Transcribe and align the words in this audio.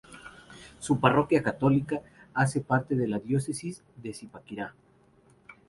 Su 0.79 0.99
parroquia 0.99 1.43
católica 1.43 2.01
hace 2.33 2.59
parte 2.61 2.95
de 2.95 3.07
la 3.07 3.19
diócesis 3.19 3.83
de 3.97 4.15
Zipaquirá. 4.15 4.73